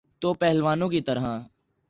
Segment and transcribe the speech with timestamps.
[0.19, 1.39] تو پہلوانوں کی طرح۔